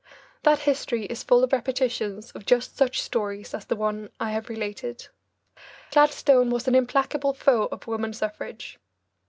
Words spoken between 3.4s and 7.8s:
as the one I have related. Gladstone was an implacable foe